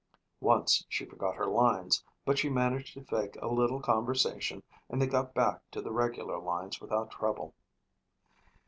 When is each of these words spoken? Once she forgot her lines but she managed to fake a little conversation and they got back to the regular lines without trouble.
Once 0.39 0.83
she 0.89 1.05
forgot 1.05 1.35
her 1.35 1.45
lines 1.45 2.03
but 2.25 2.35
she 2.39 2.49
managed 2.49 2.95
to 2.95 3.03
fake 3.03 3.37
a 3.39 3.47
little 3.47 3.79
conversation 3.79 4.63
and 4.89 4.99
they 4.99 5.05
got 5.05 5.35
back 5.35 5.61
to 5.69 5.79
the 5.79 5.91
regular 5.91 6.39
lines 6.39 6.81
without 6.81 7.11
trouble. 7.11 7.53